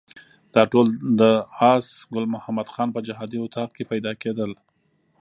دا 0.55 0.63
ټول 0.71 0.87
د 1.19 1.21
آس 1.73 1.85
ګل 2.13 2.25
محمد 2.35 2.67
خان 2.73 2.89
په 2.95 2.99
جهادي 3.07 3.37
اطاق 3.41 3.69
کې 3.75 3.83
پیدا 3.91 4.11
کېدل. 4.21 4.51